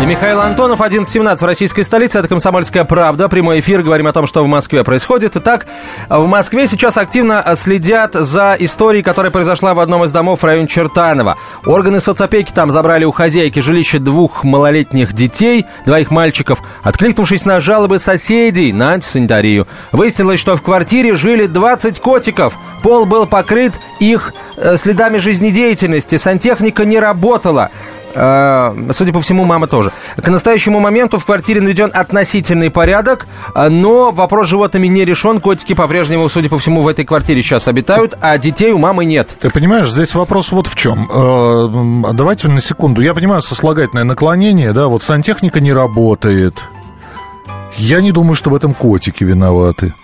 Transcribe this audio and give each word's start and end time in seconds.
И 0.00 0.06
Михаил 0.06 0.40
Антонов, 0.40 0.80
11.17 0.80 1.36
в 1.36 1.42
российской 1.44 1.82
столице. 1.82 2.18
Это 2.18 2.26
«Комсомольская 2.26 2.84
правда». 2.84 3.28
Прямой 3.28 3.60
эфир. 3.60 3.82
Говорим 3.82 4.06
о 4.06 4.12
том, 4.14 4.26
что 4.26 4.42
в 4.42 4.46
Москве 4.46 4.82
происходит. 4.82 5.36
Итак, 5.36 5.66
в 6.08 6.24
Москве 6.26 6.66
сейчас 6.68 6.96
активно 6.96 7.44
следят 7.54 8.14
за 8.14 8.56
историей, 8.58 9.02
которая 9.02 9.30
произошла 9.30 9.74
в 9.74 9.78
одном 9.78 10.02
из 10.04 10.10
домов 10.10 10.40
в 10.40 10.44
районе 10.46 10.68
Чертанова. 10.68 11.36
Органы 11.66 12.00
соцопеки 12.00 12.50
там 12.50 12.70
забрали 12.70 13.04
у 13.04 13.10
хозяйки 13.10 13.60
жилища 13.60 13.98
двух 13.98 14.42
малолетних 14.42 15.12
детей, 15.12 15.66
двоих 15.84 16.10
мальчиков, 16.10 16.60
откликнувшись 16.82 17.44
на 17.44 17.60
жалобы 17.60 17.98
соседей 17.98 18.72
на 18.72 18.92
антисанитарию. 18.92 19.68
Выяснилось, 19.92 20.40
что 20.40 20.56
в 20.56 20.62
квартире 20.62 21.14
жили 21.14 21.44
20 21.44 22.00
котиков. 22.00 22.54
Пол 22.82 23.04
был 23.04 23.26
покрыт 23.26 23.78
их 23.98 24.32
э, 24.56 24.78
следами 24.78 25.18
жизнедеятельности. 25.18 26.16
Сантехника 26.16 26.86
не 26.86 26.98
работала. 26.98 27.70
Э, 28.14 28.74
судя 28.92 29.12
по 29.12 29.20
всему, 29.20 29.44
мама 29.44 29.66
тоже. 29.66 29.92
К 30.16 30.28
настоящему 30.28 30.80
моменту 30.80 31.18
в 31.18 31.24
квартире 31.24 31.60
наведен 31.60 31.90
относительный 31.92 32.70
порядок, 32.70 33.26
э, 33.54 33.68
но 33.68 34.10
вопрос 34.10 34.46
с 34.46 34.50
животными 34.50 34.86
не 34.86 35.04
решен. 35.04 35.40
Котики 35.40 35.74
по-прежнему, 35.74 36.28
судя 36.28 36.48
по 36.48 36.58
всему, 36.58 36.82
в 36.82 36.88
этой 36.88 37.04
квартире 37.04 37.42
сейчас 37.42 37.68
обитают, 37.68 38.16
а 38.20 38.38
детей 38.38 38.72
у 38.72 38.78
мамы 38.78 39.04
нет. 39.04 39.36
Ты 39.40 39.50
понимаешь, 39.50 39.90
здесь 39.90 40.14
вопрос 40.14 40.52
вот 40.52 40.66
в 40.66 40.74
чем. 40.74 41.08
Э, 41.12 42.12
давайте 42.12 42.48
на 42.48 42.60
секунду. 42.60 43.00
Я 43.00 43.14
понимаю 43.14 43.42
сослагательное 43.42 44.04
наклонение, 44.04 44.72
да, 44.72 44.88
вот 44.88 45.02
сантехника 45.02 45.60
не 45.60 45.72
работает. 45.72 46.62
Я 47.76 48.00
не 48.00 48.12
думаю, 48.12 48.34
что 48.34 48.50
в 48.50 48.54
этом 48.54 48.74
котики 48.74 49.24
виноваты. 49.24 49.94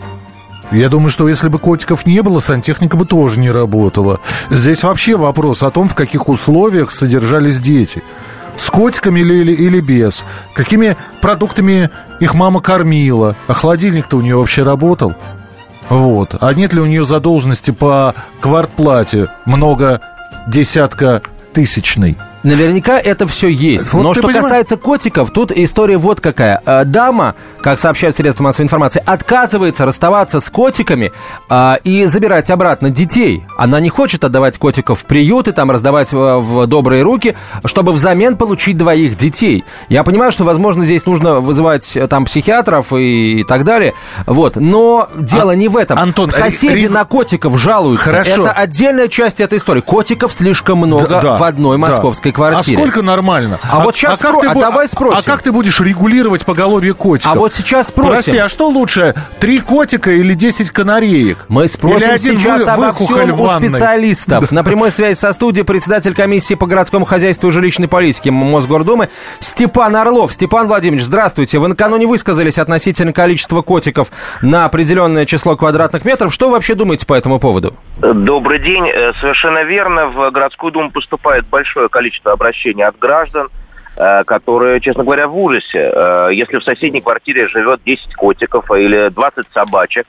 Я 0.72 0.88
думаю, 0.88 1.10
что 1.10 1.28
если 1.28 1.48
бы 1.48 1.58
котиков 1.58 2.06
не 2.06 2.22
было, 2.22 2.40
сантехника 2.40 2.96
бы 2.96 3.06
тоже 3.06 3.38
не 3.38 3.50
работала. 3.50 4.20
Здесь 4.50 4.82
вообще 4.82 5.16
вопрос 5.16 5.62
о 5.62 5.70
том, 5.70 5.88
в 5.88 5.94
каких 5.94 6.28
условиях 6.28 6.90
содержались 6.90 7.60
дети. 7.60 8.02
С 8.56 8.70
котиками 8.70 9.20
или, 9.20 9.34
или, 9.34 9.52
или 9.52 9.80
без? 9.80 10.24
Какими 10.54 10.96
продуктами 11.20 11.90
их 12.20 12.34
мама 12.34 12.60
кормила? 12.60 13.36
А 13.46 13.52
холодильник-то 13.52 14.16
у 14.16 14.22
нее 14.22 14.36
вообще 14.36 14.62
работал? 14.62 15.14
Вот. 15.88 16.34
А 16.40 16.52
нет 16.52 16.72
ли 16.72 16.80
у 16.80 16.86
нее 16.86 17.04
задолженности 17.04 17.70
по 17.70 18.14
квартплате 18.40 19.28
много 19.44 20.00
десятка 20.48 21.22
тысячной? 21.52 22.16
Наверняка 22.46 22.96
это 23.00 23.26
все 23.26 23.48
есть. 23.48 23.92
Вот 23.92 24.04
Но 24.04 24.14
что 24.14 24.22
понимаешь? 24.22 24.44
касается 24.44 24.76
котиков, 24.76 25.32
тут 25.32 25.50
история 25.50 25.98
вот 25.98 26.20
какая. 26.20 26.62
Э, 26.64 26.84
дама, 26.84 27.34
как 27.60 27.80
сообщают 27.80 28.14
средства 28.14 28.44
массовой 28.44 28.66
информации, 28.66 29.02
отказывается 29.04 29.84
расставаться 29.84 30.38
с 30.38 30.48
котиками 30.48 31.10
а, 31.48 31.80
и 31.82 32.04
забирать 32.04 32.52
обратно 32.52 32.90
детей. 32.90 33.44
Она 33.58 33.80
не 33.80 33.88
хочет 33.88 34.22
отдавать 34.22 34.58
котиков 34.58 35.00
в 35.00 35.06
приют 35.06 35.48
и 35.48 35.52
там 35.52 35.72
раздавать 35.72 36.12
в, 36.12 36.38
в 36.38 36.66
добрые 36.68 37.02
руки, 37.02 37.34
чтобы 37.64 37.90
взамен 37.90 38.36
получить 38.36 38.76
двоих 38.76 39.16
детей. 39.16 39.64
Я 39.88 40.04
понимаю, 40.04 40.30
что, 40.30 40.44
возможно, 40.44 40.84
здесь 40.84 41.04
нужно 41.04 41.40
вызывать 41.40 41.96
э, 41.96 42.06
там 42.06 42.26
психиатров 42.26 42.92
и, 42.92 43.40
и 43.40 43.42
так 43.42 43.64
далее. 43.64 43.94
Вот. 44.24 44.54
Но 44.54 45.08
дело 45.16 45.50
а, 45.50 45.56
не 45.56 45.66
в 45.66 45.76
этом. 45.76 45.98
Антон, 45.98 46.30
Соседи 46.30 46.84
ри... 46.84 46.88
на 46.88 47.04
котиков 47.06 47.58
жалуются. 47.58 48.04
Хорошо. 48.08 48.42
Это 48.42 48.52
отдельная 48.52 49.08
часть 49.08 49.40
этой 49.40 49.58
истории. 49.58 49.80
Котиков 49.80 50.32
слишком 50.32 50.78
много 50.78 51.08
да, 51.08 51.20
да, 51.20 51.36
в 51.38 51.42
одной 51.42 51.76
московской 51.76 52.30
да. 52.30 52.35
Квартире. 52.36 52.76
А 52.76 52.80
сколько 52.80 53.02
нормально? 53.02 53.58
А, 53.62 53.78
а 53.78 53.80
вот 53.80 53.96
сейчас 53.96 54.20
а 54.20 54.22
как 54.22 54.36
спро... 54.36 54.42
ты, 54.42 54.58
а 54.58 54.60
давай 54.60 54.88
спросим. 54.88 55.18
А 55.18 55.22
как 55.22 55.42
ты 55.42 55.52
будешь 55.52 55.80
регулировать 55.80 56.44
поголовье 56.44 56.94
котиков? 56.94 57.32
А 57.32 57.38
вот 57.38 57.54
сейчас 57.54 57.88
спросим. 57.88 58.12
Прости, 58.12 58.36
а 58.36 58.48
что 58.48 58.68
лучше, 58.68 59.14
три 59.40 59.58
котика 59.58 60.10
или 60.10 60.34
десять 60.34 60.70
канареек? 60.70 61.46
Мы 61.48 61.66
спросим 61.68 62.10
или 62.10 62.18
сейчас 62.18 62.66
вы, 62.66 62.70
обо 62.70 62.92
всем 62.92 63.40
у 63.40 63.48
специалистов. 63.48 64.52
На 64.52 64.62
прямой 64.62 64.90
связи 64.90 65.18
со 65.18 65.32
студией 65.32 65.64
председатель 65.64 66.14
комиссии 66.14 66.54
по 66.54 66.66
городскому 66.66 67.06
хозяйству 67.06 67.48
и 67.48 67.50
жилищной 67.50 67.88
политике 67.88 68.30
Мосгордумы 68.30 69.08
Степан 69.40 69.96
Орлов. 69.96 70.32
Степан 70.32 70.68
Владимирович, 70.68 71.04
здравствуйте. 71.04 71.58
Вы 71.58 71.68
накануне 71.68 72.06
высказались 72.06 72.58
относительно 72.58 73.12
количества 73.12 73.62
котиков 73.62 74.08
на 74.42 74.64
определенное 74.66 75.24
число 75.24 75.56
квадратных 75.56 76.04
метров. 76.04 76.34
Что 76.34 76.48
вы 76.48 76.52
вообще 76.52 76.74
думаете 76.74 77.06
по 77.06 77.14
этому 77.14 77.38
поводу? 77.38 77.74
Добрый 77.98 78.58
день. 78.58 78.88
Э, 78.88 79.12
совершенно 79.20 79.64
верно. 79.64 80.08
В 80.08 80.30
городскую 80.30 80.72
думу 80.72 80.90
поступает 80.90 81.46
большое 81.46 81.88
количество 81.88 82.15
обращений 82.24 82.84
от 82.84 82.98
граждан, 82.98 83.48
э, 83.96 84.24
которые, 84.24 84.80
честно 84.80 85.04
говоря, 85.04 85.28
в 85.28 85.38
ужасе. 85.38 85.90
Э, 85.92 86.28
если 86.32 86.58
в 86.58 86.64
соседней 86.64 87.00
квартире 87.00 87.48
живет 87.48 87.80
10 87.84 88.14
котиков 88.14 88.70
или 88.70 89.08
20 89.08 89.46
собачек, 89.52 90.06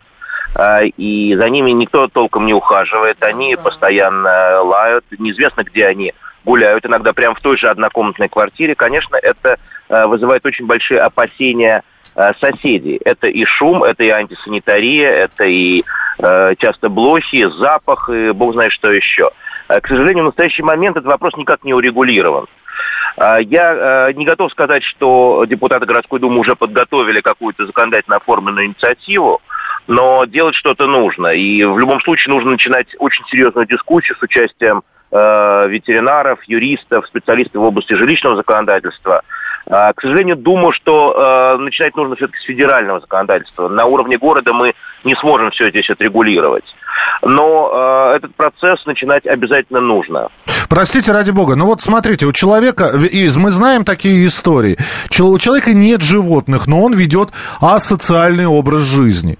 и 0.97 1.35
за 1.37 1.49
ними 1.49 1.71
никто 1.71 2.07
толком 2.07 2.45
не 2.45 2.53
ухаживает, 2.53 3.21
они 3.21 3.57
постоянно 3.57 4.61
лают, 4.61 5.03
неизвестно, 5.19 5.63
где 5.63 5.85
они 5.85 6.13
гуляют, 6.45 6.85
иногда 6.85 7.11
прямо 7.11 7.35
в 7.35 7.41
той 7.41 7.57
же 7.57 7.67
однокомнатной 7.67 8.29
квартире, 8.29 8.73
конечно, 8.73 9.17
это 9.21 9.57
вызывает 9.89 10.45
очень 10.45 10.65
большие 10.65 11.01
опасения 11.01 11.83
соседей. 12.39 12.99
Это 13.03 13.27
и 13.27 13.43
шум, 13.43 13.83
это 13.83 14.03
и 14.05 14.09
антисанитария, 14.09 15.11
это 15.11 15.43
и 15.43 15.83
Э, 16.19 16.55
часто 16.57 16.89
блохи, 16.89 17.47
запах 17.59 18.09
и 18.09 18.31
бог 18.31 18.53
знает 18.53 18.71
что 18.71 18.91
еще. 18.91 19.29
Э, 19.69 19.81
к 19.81 19.87
сожалению, 19.87 20.23
в 20.23 20.27
настоящий 20.27 20.63
момент 20.63 20.97
этот 20.97 21.07
вопрос 21.07 21.35
никак 21.35 21.63
не 21.63 21.73
урегулирован. 21.73 22.47
Э, 23.17 23.37
я 23.41 24.11
не 24.13 24.25
готов 24.25 24.51
сказать, 24.51 24.83
что 24.83 25.45
депутаты 25.45 25.85
городской 25.85 26.19
думы 26.19 26.39
уже 26.39 26.55
подготовили 26.55 27.21
какую-то 27.21 27.65
законодательно 27.65 28.17
оформленную 28.17 28.67
инициативу, 28.67 29.41
но 29.87 30.25
делать 30.25 30.55
что-то 30.55 30.87
нужно. 30.87 31.27
И 31.27 31.63
в 31.63 31.77
любом 31.79 32.01
случае 32.01 32.33
нужно 32.33 32.51
начинать 32.51 32.87
очень 32.99 33.25
серьезную 33.27 33.67
дискуссию 33.67 34.17
с 34.17 34.23
участием 34.23 34.83
ветеринаров, 35.09 36.43
юристов, 36.43 37.07
специалистов 37.07 37.61
в 37.61 37.65
области 37.65 37.93
жилищного 37.93 38.35
законодательства. 38.35 39.21
К 39.69 39.95
сожалению, 40.01 40.37
думаю, 40.37 40.71
что 40.71 41.57
начинать 41.59 41.95
нужно 41.95 42.15
все-таки 42.15 42.39
с 42.39 42.45
федерального 42.45 43.01
законодательства. 43.01 43.67
На 43.67 43.85
уровне 43.85 44.17
города 44.17 44.53
мы 44.53 44.73
не 45.03 45.15
сможем 45.15 45.51
все 45.51 45.69
здесь 45.69 45.89
отрегулировать. 45.89 46.63
Но 47.21 47.71
э, 48.11 48.15
этот 48.17 48.35
процесс 48.35 48.85
начинать 48.85 49.25
обязательно 49.25 49.81
нужно. 49.81 50.29
Простите, 50.69 51.11
ради 51.11 51.31
бога, 51.31 51.55
ну 51.55 51.65
вот 51.65 51.81
смотрите, 51.81 52.25
у 52.25 52.31
человека, 52.31 52.91
мы 53.37 53.51
знаем 53.51 53.85
такие 53.85 54.27
истории, 54.27 54.77
у 55.19 55.37
человека 55.37 55.73
нет 55.73 56.01
животных, 56.01 56.67
но 56.67 56.81
он 56.81 56.93
ведет 56.93 57.29
асоциальный 57.61 58.45
образ 58.45 58.81
жизни, 58.81 59.39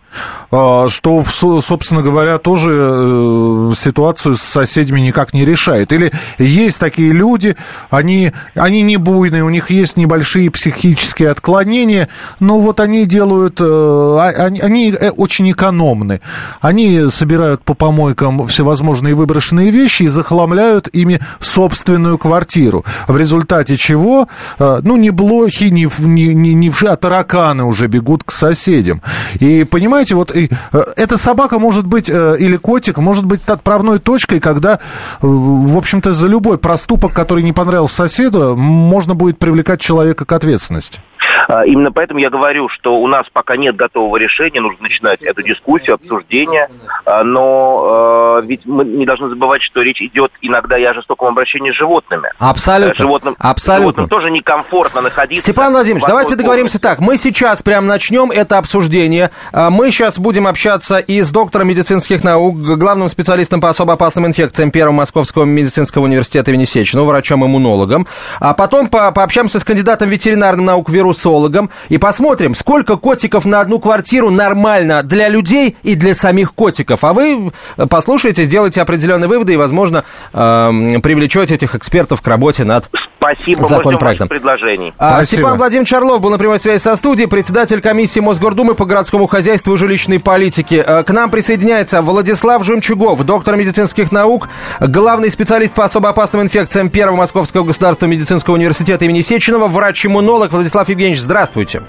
а, 0.49 0.87
что, 0.87 1.23
собственно 1.23 2.01
говоря, 2.01 2.37
тоже 2.37 2.69
э, 2.71 3.71
ситуацию 3.77 4.37
с 4.37 4.41
соседями 4.41 5.01
никак 5.01 5.33
не 5.33 5.43
решает. 5.43 5.91
Или 5.91 6.13
есть 6.37 6.79
такие 6.79 7.11
люди, 7.11 7.57
они, 7.89 8.31
они 8.55 8.81
не 8.81 8.95
буйные, 8.95 9.43
у 9.43 9.49
них 9.49 9.69
есть 9.69 9.97
небольшие 9.97 10.49
психические 10.49 11.31
отклонения, 11.31 12.07
но 12.39 12.59
вот 12.59 12.79
они 12.79 13.05
делают, 13.05 13.59
э, 13.59 13.65
а, 13.65 14.33
они, 14.37 14.61
они 14.61 14.91
э, 14.91 15.09
очень 15.09 15.51
экономны. 15.51 16.21
Они 16.61 17.09
собирают 17.09 17.63
по 17.63 17.73
помойкам 17.73 18.47
всевозможные 18.47 19.15
выброшенные 19.15 19.69
вещи 19.71 20.03
и 20.03 20.07
захламляют 20.07 20.87
ими 20.87 21.16
собственную 21.39 22.17
квартиру. 22.17 22.85
В 23.07 23.17
результате 23.17 23.77
чего, 23.77 24.27
э, 24.59 24.79
ну, 24.83 24.97
не 24.97 25.09
блохи, 25.09 25.65
не, 25.65 25.89
не, 25.99 26.33
не, 26.33 26.53
не 26.53 26.71
а 26.87 26.95
тараканы 26.95 27.63
уже 27.63 27.87
бегут 27.87 28.23
к 28.23 28.31
соседям. 28.31 29.01
И 29.39 29.63
понимаете, 29.63 30.15
вот 30.15 30.35
и, 30.35 30.49
э, 30.71 30.83
эта 30.95 31.17
собака 31.17 31.59
может 31.59 31.85
быть, 31.85 32.09
э, 32.09 32.35
или 32.39 32.57
котик, 32.57 32.97
может 32.97 33.25
быть 33.25 33.41
отправной 33.47 33.99
точкой, 33.99 34.39
когда, 34.39 34.79
в 35.21 35.77
общем-то, 35.77 36.13
за 36.13 36.27
любой 36.27 36.57
проступок, 36.57 37.13
который 37.13 37.43
не 37.43 37.53
понравился 37.53 37.95
соседу, 37.95 38.55
можно 38.55 39.15
будет 39.15 39.39
привлекать 39.39 39.81
человека 39.81 40.25
к 40.25 40.31
ответственности. 40.31 41.01
А, 41.47 41.65
именно 41.65 41.91
поэтому 41.91 42.19
я 42.19 42.29
говорю, 42.29 42.69
что 42.69 42.97
у 42.97 43.07
нас 43.07 43.25
пока 43.31 43.57
нет 43.57 43.75
готового 43.75 44.17
решения, 44.17 44.61
нужно 44.61 44.83
начинать 44.83 45.21
эту 45.21 45.43
дискуссию, 45.43 45.95
обсуждение, 45.95 46.69
а, 47.05 47.23
но 47.23 48.37
а, 48.37 48.41
ведь 48.41 48.65
мы 48.65 48.85
не 48.85 49.05
должны 49.05 49.29
забывать, 49.29 49.61
что 49.61 49.81
речь 49.81 50.01
идет 50.01 50.31
иногда 50.41 50.77
и 50.77 50.83
о 50.83 50.93
жестоком 50.93 51.29
обращении 51.29 51.71
с 51.71 51.75
животными. 51.75 52.29
Абсолютно. 52.39 52.93
Э, 52.93 52.95
животным, 52.95 53.35
Абсолютно. 53.39 53.83
животным 53.83 54.09
тоже 54.09 54.31
некомфортно 54.31 55.01
находиться. 55.01 55.43
Степан 55.43 55.71
Владимирович, 55.71 56.05
давайте 56.07 56.35
договоримся 56.35 56.79
так. 56.79 56.99
Мы 56.99 57.17
сейчас 57.17 57.61
прям 57.61 57.87
начнем 57.87 58.31
это 58.31 58.57
обсуждение. 58.57 59.31
Мы 59.53 59.91
сейчас 59.91 60.19
будем 60.19 60.47
общаться 60.47 60.97
и 60.97 61.21
с 61.21 61.31
доктором 61.31 61.67
медицинских 61.67 62.23
наук, 62.23 62.57
главным 62.57 63.09
специалистом 63.09 63.61
по 63.61 63.69
особо 63.69 63.93
опасным 63.93 64.25
инфекциям 64.25 64.71
Первого 64.71 64.95
Московского 64.95 65.45
медицинского 65.45 66.03
университета 66.03 66.51
имени 66.51 66.65
Сеченова, 66.65 67.07
врачом-иммунологом. 67.07 68.07
А 68.39 68.53
потом 68.53 68.87
по 68.87 69.11
пообщаемся 69.11 69.59
с 69.59 69.65
кандидатом 69.65 70.09
ветеринарных 70.09 70.65
наук 70.65 70.89
вирус 70.89 71.16
вирусологом 71.17 71.69
и 71.89 71.97
посмотрим, 71.97 72.53
сколько 72.53 72.97
котиков 72.97 73.45
на 73.45 73.59
одну 73.59 73.79
квартиру 73.79 74.29
нормально 74.29 75.03
для 75.03 75.29
людей 75.29 75.75
и 75.83 75.95
для 75.95 76.13
самих 76.13 76.53
котиков. 76.53 77.03
А 77.03 77.13
вы 77.13 77.51
послушайте, 77.89 78.43
сделайте 78.43 78.81
определенные 78.81 79.27
выводы 79.27 79.53
и, 79.53 79.57
возможно, 79.57 80.03
э, 80.33 80.99
привлечете 81.01 81.55
этих 81.55 81.75
экспертов 81.75 82.21
к 82.21 82.27
работе 82.27 82.63
над 82.63 82.89
Спасибо, 83.17 83.67
законопроектом. 83.67 84.27
предложений. 84.27 84.93
А, 84.97 85.23
Степан 85.23 85.57
Владимирович 85.57 85.91
Орлов 85.93 86.21
был 86.21 86.29
на 86.29 86.37
прямой 86.37 86.59
связи 86.59 86.81
со 86.81 86.95
студией, 86.95 87.27
председатель 87.27 87.81
комиссии 87.81 88.19
Мосгордумы 88.19 88.75
по 88.75 88.85
городскому 88.85 89.27
хозяйству 89.27 89.73
и 89.73 89.77
жилищной 89.77 90.19
политике. 90.19 90.83
Э, 90.85 91.03
к 91.03 91.11
нам 91.11 91.29
присоединяется 91.29 92.01
Владислав 92.01 92.63
Жемчугов, 92.63 93.23
доктор 93.23 93.55
медицинских 93.55 94.11
наук, 94.11 94.49
главный 94.79 95.29
специалист 95.29 95.73
по 95.73 95.83
особо 95.83 96.09
опасным 96.09 96.43
инфекциям 96.43 96.89
Первого 96.89 97.17
Московского 97.17 97.63
государственного 97.63 98.13
медицинского 98.13 98.53
университета 98.53 99.05
имени 99.05 99.21
Сеченова, 99.21 99.67
врач-иммунолог. 99.67 100.51
Владислав 100.51 100.87
Евгеньевич, 100.89 101.06
здравствуйте. 101.15 101.81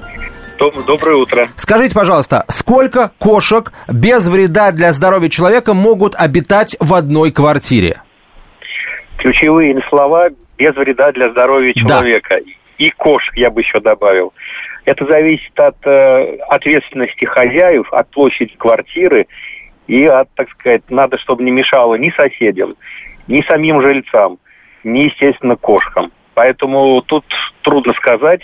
Доброе 0.58 1.16
утро. 1.16 1.48
Скажите, 1.54 1.94
пожалуйста, 1.94 2.44
сколько 2.48 3.12
кошек 3.18 3.72
без 3.86 4.26
вреда 4.28 4.72
для 4.72 4.92
здоровья 4.92 5.28
человека 5.28 5.72
могут 5.72 6.14
обитать 6.16 6.76
в 6.80 6.94
одной 6.94 7.30
квартире? 7.30 8.02
Ключевые 9.18 9.80
слова 9.88 10.30
без 10.56 10.74
вреда 10.74 11.12
для 11.12 11.30
здоровья 11.30 11.72
человека. 11.74 12.40
Да. 12.44 12.52
И 12.78 12.90
кошек 12.90 13.36
я 13.36 13.50
бы 13.50 13.60
еще 13.60 13.80
добавил. 13.80 14.32
Это 14.84 15.04
зависит 15.06 15.58
от 15.58 15.76
э, 15.86 16.38
ответственности 16.48 17.24
хозяев, 17.24 17.92
от 17.92 18.10
площади 18.10 18.54
квартиры 18.56 19.26
и 19.86 20.04
от, 20.06 20.28
так 20.34 20.50
сказать, 20.50 20.82
надо, 20.88 21.18
чтобы 21.18 21.44
не 21.44 21.50
мешало 21.50 21.94
ни 21.96 22.10
соседям, 22.10 22.74
ни 23.26 23.42
самим 23.42 23.82
жильцам, 23.82 24.38
ни, 24.82 25.00
естественно, 25.00 25.56
кошкам. 25.56 26.10
Поэтому 26.34 27.02
тут 27.02 27.24
трудно 27.62 27.92
сказать, 27.94 28.42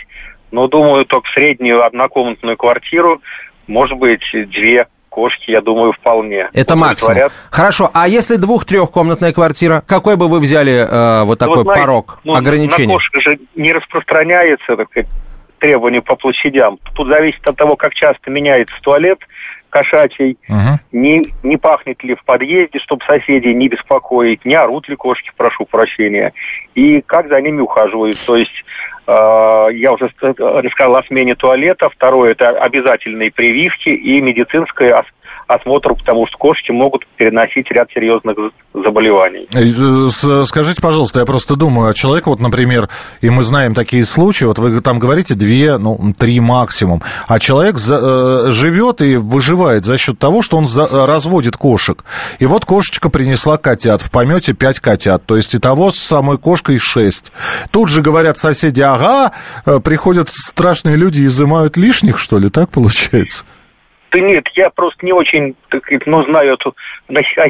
но 0.54 0.68
думаю, 0.68 1.04
только 1.04 1.28
среднюю 1.32 1.84
однокомнатную 1.84 2.56
квартиру, 2.56 3.20
может 3.66 3.98
быть, 3.98 4.22
две 4.32 4.86
кошки, 5.08 5.50
я 5.50 5.60
думаю, 5.60 5.92
вполне. 5.92 6.48
Это 6.52 6.76
максимум. 6.76 7.28
Хорошо, 7.50 7.90
а 7.92 8.06
если 8.06 8.36
двух-трехкомнатная 8.36 9.32
квартира, 9.32 9.82
какой 9.84 10.16
бы 10.16 10.28
вы 10.28 10.38
взяли 10.38 10.74
э, 10.74 11.24
вот 11.24 11.40
такой 11.40 11.58
ну, 11.58 11.62
знаете, 11.64 11.80
порог, 11.80 12.20
ну, 12.22 12.34
ограничение? 12.34 12.86
На 12.86 12.94
кошек 12.94 13.20
же 13.20 13.38
не 13.56 13.72
распространяется 13.72 14.76
так 14.76 14.88
сказать, 14.90 15.08
требования 15.58 16.02
по 16.02 16.14
площадям. 16.14 16.78
Тут 16.94 17.08
зависит 17.08 17.48
от 17.48 17.56
того, 17.56 17.74
как 17.74 17.94
часто 17.94 18.30
меняется 18.30 18.74
туалет 18.80 19.18
кошачий, 19.70 20.38
uh 20.48 20.76
не, 20.92 21.26
не 21.42 21.56
пахнет 21.56 22.04
ли 22.04 22.14
в 22.14 22.22
подъезде, 22.24 22.78
чтобы 22.78 23.04
соседей 23.04 23.52
не 23.54 23.66
беспокоить, 23.66 24.44
не 24.44 24.54
орут 24.54 24.88
ли 24.88 24.94
кошки, 24.94 25.32
прошу 25.36 25.64
прощения, 25.64 26.32
и 26.76 27.00
как 27.00 27.28
за 27.28 27.40
ними 27.40 27.60
ухаживают. 27.60 28.16
То 28.24 28.36
есть 28.36 28.64
я 29.06 29.92
уже 29.92 30.10
рассказал 30.20 30.96
о 30.96 31.04
смене 31.04 31.34
туалета, 31.34 31.90
второе 31.90 32.32
это 32.32 32.48
обязательные 32.48 33.30
прививки 33.30 33.90
и 33.90 34.20
медицинское 34.20 34.94
осмотру, 35.46 35.96
потому 35.96 36.26
что 36.26 36.38
кошки 36.38 36.70
могут 36.70 37.06
переносить 37.16 37.70
ряд 37.70 37.90
серьезных 37.92 38.36
заболеваний. 38.72 39.46
Э, 39.52 40.44
скажите, 40.46 40.80
пожалуйста, 40.80 41.20
я 41.20 41.26
просто 41.26 41.56
думаю, 41.56 41.90
а 41.90 41.94
человек, 41.94 42.26
вот, 42.26 42.40
например, 42.40 42.88
и 43.20 43.30
мы 43.30 43.42
знаем 43.42 43.74
такие 43.74 44.04
случаи, 44.04 44.44
вот 44.44 44.58
вы 44.58 44.80
там 44.80 44.98
говорите 44.98 45.34
две, 45.34 45.78
ну, 45.78 45.98
три 46.18 46.40
максимум, 46.40 47.02
а 47.28 47.38
человек 47.38 47.78
за, 47.78 47.98
э, 48.00 48.50
живет 48.50 49.00
и 49.00 49.16
выживает 49.16 49.84
за 49.84 49.98
счет 49.98 50.18
того, 50.18 50.42
что 50.42 50.56
он 50.56 50.66
за, 50.66 50.88
разводит 51.06 51.56
кошек. 51.56 52.04
И 52.38 52.46
вот 52.46 52.64
кошечка 52.64 53.10
принесла 53.10 53.58
котят, 53.58 54.00
в 54.02 54.10
помете 54.10 54.54
пять 54.54 54.80
котят, 54.80 55.24
то 55.24 55.36
есть 55.36 55.54
и 55.54 55.58
того 55.58 55.92
с 55.92 55.98
самой 55.98 56.38
кошкой 56.38 56.78
шесть. 56.78 57.32
Тут 57.70 57.88
же 57.88 58.02
говорят 58.02 58.38
соседи, 58.38 58.80
ага, 58.80 59.32
э, 59.66 59.78
приходят 59.80 60.30
страшные 60.30 60.96
люди 60.96 61.20
и 61.20 61.26
изымают 61.26 61.76
лишних, 61.76 62.18
что 62.18 62.38
ли, 62.38 62.48
так 62.48 62.70
получается? 62.70 63.44
Да 64.14 64.20
нет, 64.20 64.46
я 64.54 64.70
просто 64.70 65.04
не 65.04 65.12
очень, 65.12 65.56
так 65.70 65.82
ну, 66.06 66.22
знаю 66.22 66.54
эту 66.54 66.76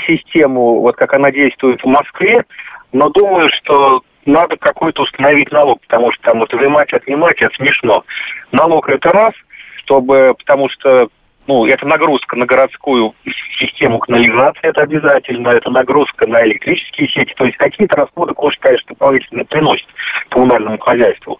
систему, 0.06 0.80
вот 0.80 0.96
как 0.96 1.12
она 1.12 1.30
действует 1.30 1.82
в 1.82 1.86
Москве, 1.86 2.46
но 2.90 3.10
думаю, 3.10 3.50
что 3.50 4.02
надо 4.24 4.56
какой-то 4.56 5.02
установить 5.02 5.52
налог, 5.52 5.82
потому 5.82 6.10
что 6.12 6.22
там 6.22 6.38
вот 6.38 6.54
вынимать, 6.54 6.90
отнимать, 6.94 7.42
это 7.42 7.54
смешно. 7.56 8.02
Налог 8.50 8.88
это 8.88 9.10
раз, 9.10 9.34
чтобы, 9.76 10.34
потому 10.38 10.70
что 10.70 11.08
ну, 11.46 11.66
это 11.66 11.86
нагрузка 11.86 12.34
на 12.36 12.46
городскую 12.46 13.14
систему 13.58 13.98
канализации, 13.98 14.62
это 14.62 14.80
обязательно, 14.80 15.50
это 15.50 15.68
нагрузка 15.68 16.26
на 16.26 16.46
электрические 16.46 17.10
сети, 17.10 17.34
то 17.36 17.44
есть 17.44 17.58
какие-то 17.58 17.96
расходы 17.96 18.32
кошки, 18.32 18.60
конечно, 18.60 18.88
дополнительно 18.88 19.44
приносит 19.44 19.86
коммунальному 20.30 20.78
хозяйству 20.78 21.38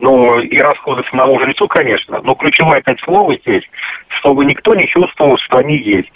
ну, 0.00 0.38
и 0.40 0.58
расходы 0.58 1.02
самому 1.10 1.38
жильцу, 1.40 1.68
конечно, 1.68 2.20
но 2.22 2.34
ключевое 2.34 2.78
опять 2.78 3.00
слово 3.00 3.36
здесь, 3.36 3.64
чтобы 4.08 4.44
никто 4.44 4.74
не 4.74 4.86
чувствул, 4.88 5.36
что 5.38 5.58
они 5.58 5.76
есть. 5.76 6.12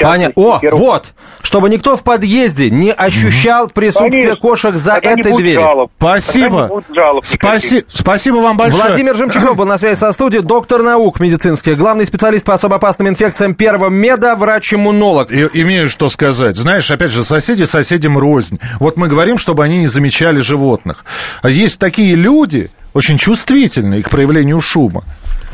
Понятно. 0.00 0.42
О, 0.42 0.58
первым... 0.58 0.80
вот, 0.80 1.14
чтобы 1.40 1.70
никто 1.70 1.96
в 1.96 2.04
подъезде 2.04 2.68
не 2.68 2.92
ощущал 2.92 3.68
присутствие 3.68 4.24
Конечно. 4.24 4.36
кошек 4.36 4.74
за 4.76 4.94
Тогда 4.94 5.12
этой 5.12 5.34
дверью. 5.34 5.60
Жалоб. 5.60 5.90
Спасибо. 5.96 6.82
Спаси... 7.22 7.84
Спасибо 7.88 8.36
вам 8.36 8.56
большое. 8.56 8.88
Владимир 8.88 9.16
Жемчугов 9.16 9.56
был 9.56 9.64
на 9.64 9.78
связи 9.78 9.98
со 9.98 10.12
студией, 10.12 10.42
доктор 10.42 10.82
наук 10.82 11.20
медицинских, 11.20 11.78
главный 11.78 12.04
специалист 12.04 12.44
по 12.44 12.54
особо 12.54 12.76
опасным 12.76 13.08
инфекциям 13.08 13.54
первого 13.54 13.88
меда, 13.88 14.36
врач-иммунолог. 14.36 15.30
И, 15.30 15.48
имею 15.54 15.88
что 15.88 16.10
сказать. 16.10 16.56
Знаешь, 16.56 16.90
опять 16.90 17.10
же, 17.10 17.22
соседи 17.22 17.64
соседям 17.64 18.18
рознь. 18.18 18.60
Вот 18.78 18.98
мы 18.98 19.08
говорим, 19.08 19.38
чтобы 19.38 19.64
они 19.64 19.78
не 19.78 19.86
замечали 19.86 20.40
животных. 20.40 21.04
А 21.40 21.48
есть 21.48 21.80
такие 21.80 22.14
люди, 22.14 22.70
очень 22.94 23.18
чувствительные 23.18 24.02
к 24.02 24.10
проявлению 24.10 24.60
шума. 24.60 25.04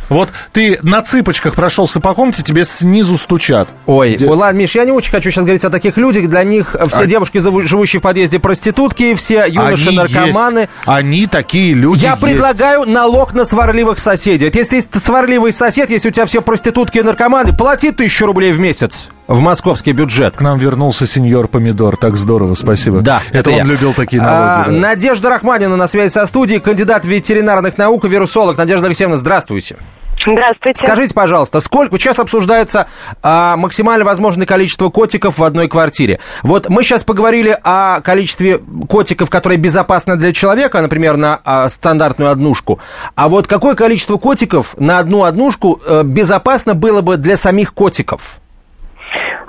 Вот 0.08 0.30
ты 0.52 0.78
на 0.82 1.02
цыпочках 1.02 1.54
прошелся 1.54 2.00
по 2.00 2.14
комнате, 2.14 2.42
тебе 2.42 2.64
снизу 2.64 3.18
стучат. 3.18 3.68
Ой, 3.86 4.16
Где... 4.16 4.26
ладно, 4.26 4.58
Миш, 4.58 4.74
я 4.74 4.84
не 4.84 4.92
очень 4.92 5.10
хочу 5.10 5.30
сейчас 5.30 5.44
говорить 5.44 5.64
о 5.64 5.70
таких 5.70 5.96
людях. 5.98 6.28
Для 6.28 6.44
них 6.44 6.74
все 6.88 7.00
а... 7.00 7.06
девушки, 7.06 7.38
живущие 7.38 8.00
в 8.00 8.02
подъезде, 8.02 8.38
проститутки, 8.38 9.14
все 9.14 9.44
юноши, 9.46 9.90
Они. 9.90 10.68
Они 10.86 11.26
такие 11.26 11.74
люди 11.74 12.04
Я 12.04 12.12
есть. 12.12 12.22
предлагаю 12.22 12.88
налог 12.88 13.34
на 13.34 13.44
сварливых 13.44 13.98
соседей. 13.98 14.50
Если 14.52 14.76
есть 14.76 14.88
сварливый 15.02 15.52
сосед, 15.52 15.90
если 15.90 16.08
у 16.08 16.12
тебя 16.12 16.26
все 16.26 16.40
проститутки 16.40 16.98
и 16.98 17.02
наркоманы, 17.02 17.54
плати 17.54 17.90
тысячу 17.90 18.26
рублей 18.26 18.52
в 18.52 18.60
месяц 18.60 19.10
в 19.28 19.40
московский 19.40 19.92
бюджет. 19.92 20.36
К 20.36 20.40
нам 20.40 20.58
вернулся 20.58 21.06
сеньор 21.06 21.46
Помидор. 21.48 21.96
Так 21.96 22.16
здорово, 22.16 22.54
спасибо. 22.54 23.00
Да, 23.00 23.22
это, 23.28 23.38
это 23.38 23.50
он 23.50 23.56
я. 23.58 23.64
любил 23.64 23.92
такие 23.92 24.20
налоги. 24.20 24.40
А, 24.40 24.64
да. 24.64 24.70
Надежда 24.72 25.28
Рахманина 25.28 25.76
на 25.76 25.86
связи 25.86 26.10
со 26.12 26.26
студией, 26.26 26.60
кандидат 26.60 27.04
ветеринарных 27.04 27.76
наук 27.78 28.06
и 28.06 28.08
вирусолог. 28.08 28.56
Надежда 28.56 28.86
Алексеевна, 28.86 29.16
здравствуйте. 29.16 29.76
Здравствуйте. 30.26 30.80
Скажите, 30.80 31.14
пожалуйста, 31.14 31.60
сколько 31.60 31.96
сейчас 31.98 32.18
обсуждается 32.18 32.88
а, 33.22 33.56
максимально 33.56 34.04
возможное 34.04 34.46
количество 34.46 34.88
котиков 34.88 35.38
в 35.38 35.44
одной 35.44 35.68
квартире? 35.68 36.18
Вот 36.42 36.68
мы 36.68 36.82
сейчас 36.82 37.04
поговорили 37.04 37.56
о 37.62 38.00
количестве 38.00 38.58
котиков, 38.88 39.30
которые 39.30 39.58
безопасны 39.58 40.16
для 40.16 40.32
человека, 40.32 40.80
например, 40.80 41.16
на 41.16 41.38
а, 41.44 41.68
стандартную 41.68 42.30
однушку. 42.30 42.80
А 43.14 43.28
вот 43.28 43.46
какое 43.46 43.74
количество 43.74 44.16
котиков 44.16 44.74
на 44.78 44.98
одну 44.98 45.22
однушку 45.22 45.80
а, 45.86 46.02
безопасно 46.02 46.74
было 46.74 47.00
бы 47.00 47.16
для 47.16 47.36
самих 47.36 47.72
котиков? 47.72 48.40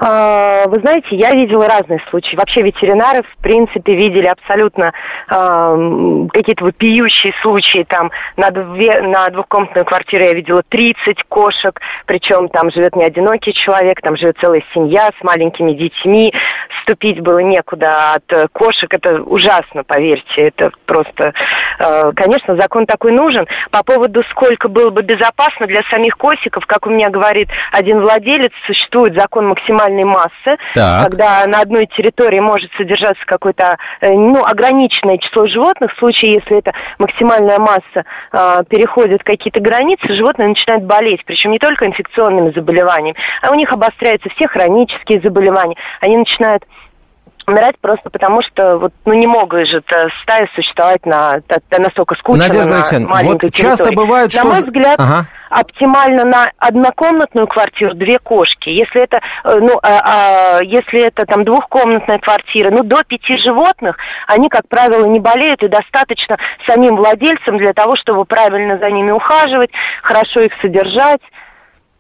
А, 0.02 0.66
вы 0.68 0.80
знаете, 0.80 1.08
я 1.12 1.34
видела 1.34 1.68
разные 1.68 2.00
случаи. 2.10 2.36
Вообще 2.36 2.62
ветеринары, 2.62 3.24
в 3.24 3.38
принципе, 3.42 3.96
видели 3.96 4.28
абсолютно 4.28 4.94
э, 5.30 6.28
какие-то 6.32 6.64
вопиющие 6.64 7.34
случаи. 7.42 7.86
Там 7.88 8.10
на, 8.38 8.50
две, 8.52 9.02
на 9.02 9.30
двухкомнатную 9.30 9.86
квартиру 9.86 10.24
я 10.24 10.34
видела 10.34 10.64
30 10.64 11.24
кошек, 11.28 11.80
причем 12.06 12.48
там 12.48 12.72
живет 12.72 12.96
не 12.96 13.04
одинокий 13.04 13.54
человек, 13.54 14.00
там 14.02 14.16
живет 14.16 14.38
целая 14.40 14.64
семья 14.74 15.12
с 15.20 15.24
маленькими 15.24 15.74
детьми. 15.74 16.34
Ступить 16.84 17.20
было 17.20 17.40
некуда 17.40 18.14
от 18.14 18.52
кошек. 18.54 18.94
Это 18.94 19.22
ужасно, 19.22 19.84
поверьте. 19.84 20.48
Это 20.48 20.72
просто... 20.86 21.34
Э, 21.80 22.14
конечно, 22.16 22.56
закон 22.56 22.86
такой 22.86 23.12
нужен. 23.12 23.48
По 23.72 23.84
поводу, 23.84 24.24
сколько 24.32 24.70
было 24.70 24.92
бы 24.92 25.02
безопасно 25.02 25.68
для 25.68 25.82
самих 25.84 26.18
котиков, 26.18 26.66
как 26.66 26.88
у 26.88 26.90
меня 26.90 27.10
говорит 27.10 27.50
один 27.74 28.00
владелец, 28.00 28.52
существует 28.66 29.14
закон 29.14 29.50
максимально 29.50 29.89
максимальной 29.90 30.04
массы, 30.04 30.58
так. 30.74 31.10
когда 31.10 31.46
на 31.48 31.62
одной 31.62 31.88
территории 31.88 32.40
может 32.40 32.72
содержаться 32.78 33.24
какое-то 33.26 33.78
э, 34.02 34.12
ну, 34.12 34.46
ограниченное 34.46 35.18
число 35.18 35.48
животных. 35.48 35.94
В 35.94 36.00
случае, 36.00 36.34
если 36.34 36.60
эта 36.60 36.74
максимальная 36.98 37.58
масса 37.58 38.06
э, 38.32 38.64
переходит 38.70 39.24
какие-то 39.24 39.60
границы, 39.60 40.14
животные 40.14 40.50
начинают 40.50 40.84
болеть, 40.84 41.24
причем 41.26 41.52
не 41.52 41.60
только 41.60 41.86
инфекционными 41.86 42.52
заболеваниями, 42.52 43.18
а 43.42 43.52
у 43.52 43.56
них 43.56 43.72
обостряются 43.72 44.30
все 44.36 44.48
хронические 44.48 45.22
заболевания. 45.22 45.76
Они 46.02 46.18
начинают 46.18 46.64
умирать 47.48 47.80
просто 47.82 48.10
потому, 48.12 48.42
что 48.44 48.78
вот, 48.78 48.94
ну, 49.06 49.14
не 49.14 49.26
могут 49.26 49.68
же 49.68 49.82
стая 50.22 50.48
существовать 50.54 51.06
на, 51.06 51.40
на 51.72 51.80
настолько 51.80 52.14
скучно, 52.16 52.48
Надежда 52.48 52.76
Алексеевна, 52.76 53.08
вот 53.24 53.42
территории. 53.42 53.52
часто 53.52 53.92
бывает, 53.92 54.32
что... 54.32 54.44
На 54.44 54.50
мой 54.50 54.60
взгляд, 54.60 55.00
ага. 55.00 55.26
Оптимально 55.50 56.26
на 56.26 56.52
однокомнатную 56.58 57.48
квартиру 57.48 57.94
две 57.94 58.20
кошки. 58.20 58.70
Если 58.70 59.02
это, 59.02 59.22
э, 59.44 59.60
ну, 59.60 59.80
а, 59.82 60.58
а, 60.58 60.62
если 60.62 61.02
это 61.02 61.26
там 61.26 61.44
двухкомнатная 61.44 62.20
квартира, 62.20 62.72
ну, 62.72 62.84
до 62.84 63.04
пяти 63.04 63.38
животных, 63.38 63.98
они, 64.28 64.50
как 64.50 64.68
правило, 64.68 65.06
не 65.06 65.20
болеют, 65.20 65.64
и 65.64 65.68
достаточно 65.68 66.38
самим 66.66 66.96
владельцам 66.96 67.58
для 67.58 67.74
того, 67.74 67.96
чтобы 67.96 68.26
правильно 68.26 68.78
за 68.78 68.90
ними 68.92 69.12
ухаживать, 69.12 69.72
хорошо 70.04 70.42
их 70.42 70.54
содержать. 70.62 71.22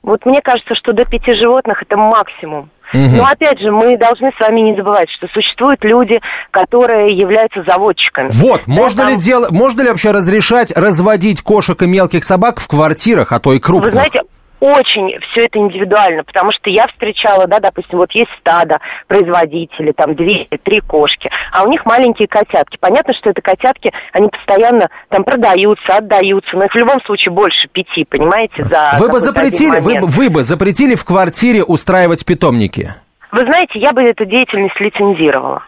Вот 0.01 0.25
мне 0.25 0.41
кажется, 0.41 0.75
что 0.75 0.93
до 0.93 1.05
пяти 1.05 1.33
животных 1.33 1.81
это 1.81 1.97
максимум. 1.97 2.69
Угу. 2.93 3.15
Но 3.15 3.25
опять 3.25 3.59
же, 3.59 3.71
мы 3.71 3.97
должны 3.97 4.31
с 4.35 4.39
вами 4.39 4.61
не 4.61 4.75
забывать, 4.75 5.09
что 5.09 5.27
существуют 5.27 5.83
люди, 5.83 6.19
которые 6.51 7.15
являются 7.15 7.63
заводчиками. 7.63 8.29
Вот, 8.31 8.61
да, 8.65 8.73
можно, 8.73 9.03
там... 9.03 9.09
ли 9.11 9.17
дел... 9.17 9.47
можно 9.51 9.81
ли 9.81 9.89
вообще 9.89 10.11
разрешать 10.11 10.75
разводить 10.75 11.41
кошек 11.41 11.81
и 11.81 11.87
мелких 11.87 12.23
собак 12.23 12.59
в 12.59 12.67
квартирах, 12.67 13.31
а 13.31 13.39
то 13.39 13.53
и 13.53 13.59
крупных? 13.59 13.91
Вы 13.91 13.91
знаете, 13.91 14.21
очень 14.59 15.19
все 15.31 15.45
это 15.45 15.59
индивидуально, 15.59 16.23
потому 16.23 16.51
что 16.51 16.69
я 16.69 16.87
встречала, 16.87 17.47
да, 17.47 17.59
допустим, 17.59 17.97
вот 17.97 18.11
есть 18.11 18.31
стадо 18.39 18.79
производителей, 19.07 19.93
там 19.93 20.15
две, 20.15 20.47
три 20.63 20.81
кошки, 20.81 21.29
а 21.51 21.63
у 21.63 21.67
них 21.67 21.85
маленькие 21.85 22.27
котятки. 22.27 22.77
Понятно, 22.79 23.13
что 23.13 23.29
это 23.29 23.41
котятки, 23.41 23.93
они 24.13 24.29
постоянно 24.29 24.89
там 25.09 25.23
продаются, 25.23 25.97
отдаются, 25.97 26.55
но 26.55 26.65
их 26.65 26.73
в 26.73 26.77
любом 26.77 27.01
случае 27.03 27.31
больше 27.31 27.67
пяти, 27.67 28.05
понимаете, 28.05 28.63
за 28.63 28.93
Вы 28.99 29.09
бы 29.09 29.19
запретили, 29.19 29.79
вы, 29.79 29.99
вы 30.01 30.29
бы 30.29 30.43
запретили 30.43 30.95
в 30.95 31.05
квартире 31.05 31.63
устраивать 31.63 32.25
питомники? 32.25 32.93
Вы 33.31 33.45
знаете, 33.45 33.77
я 33.79 33.93
бы 33.93 34.01
эту 34.01 34.25
деятельность 34.25 34.79
лицензировала. 34.79 35.63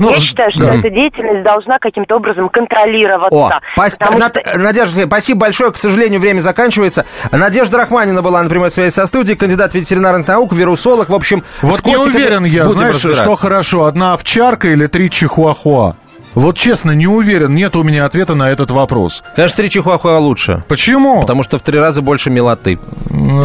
Ну, 0.00 0.10
я 0.10 0.18
считаю, 0.18 0.50
что 0.50 0.62
да. 0.62 0.74
эта 0.76 0.90
деятельность 0.90 1.42
должна 1.42 1.78
каким-то 1.78 2.16
образом 2.16 2.48
контролироваться. 2.48 3.38
О, 3.38 3.60
пос... 3.76 3.98
Над... 4.00 4.36
что... 4.36 4.58
Надежда, 4.58 5.06
спасибо 5.06 5.40
большое. 5.40 5.72
К 5.72 5.76
сожалению, 5.76 6.20
время 6.20 6.40
заканчивается. 6.40 7.04
Надежда 7.30 7.78
Рахманина 7.78 8.22
была 8.22 8.42
на 8.42 8.48
прямой 8.48 8.70
связи 8.70 8.94
со 8.94 9.06
студией, 9.06 9.36
кандидат 9.36 9.74
ветеринарных 9.74 10.26
наук, 10.26 10.52
вирусолог. 10.52 11.10
В 11.10 11.14
общем, 11.14 11.44
вот 11.60 11.84
не 11.84 11.96
уверен 11.96 12.44
я, 12.44 12.68
знаешь, 12.70 12.96
что 12.96 13.34
хорошо, 13.34 13.84
одна 13.84 14.14
овчарка 14.14 14.68
или 14.68 14.86
три 14.86 15.10
чихуахуа? 15.10 15.96
Вот 16.34 16.56
честно, 16.56 16.92
не 16.92 17.06
уверен, 17.06 17.54
нет 17.54 17.74
у 17.76 17.82
меня 17.82 18.04
ответа 18.04 18.34
на 18.34 18.50
этот 18.50 18.70
вопрос. 18.70 19.22
Конечно, 19.34 19.56
три 19.56 19.70
чихуахуа 19.70 20.18
лучше. 20.18 20.64
Почему? 20.68 21.22
Потому 21.22 21.42
что 21.42 21.58
в 21.58 21.62
три 21.62 21.78
раза 21.78 22.02
больше 22.02 22.30
милоты. 22.30 22.78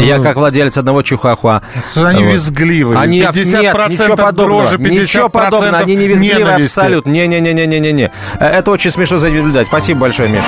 Я 0.02 0.20
как 0.20 0.36
владелец 0.36 0.78
одного 0.78 1.02
чихуахуа. 1.02 1.62
Они 1.96 2.24
вот. 2.24 2.34
визгливые. 2.34 3.00
Они, 3.00 3.22
50% 3.22 3.62
нет, 3.62 3.90
ничего 3.90 4.16
подобного. 4.16 4.64
Дрожи, 4.64 4.78
50% 4.78 5.02
ничего 5.02 5.30
подобного, 5.30 5.78
они 5.78 5.96
не 5.96 6.08
визгливые 6.08 6.56
абсолютно. 6.56 7.10
Не-не-не-не-не-не. 7.10 8.12
Это 8.40 8.72
очень 8.72 8.92
смешно 8.92 9.18
за 9.18 9.30
наблюдать. 9.30 9.68
Спасибо 9.68 10.02
большое, 10.02 10.30
Миша. 10.30 10.46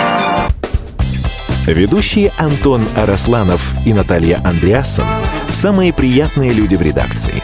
Ведущие 1.65 2.31
Антон 2.37 2.87
Арасланов 2.95 3.73
и 3.85 3.93
Наталья 3.93 4.39
Андреасон– 4.43 5.05
самые 5.49 5.91
приятные 5.91 6.51
люди 6.51 6.75
в 6.75 6.81
редакции. 6.81 7.43